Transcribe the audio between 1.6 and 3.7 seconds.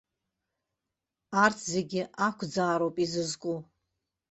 зегь ақәӡаароуп изызку.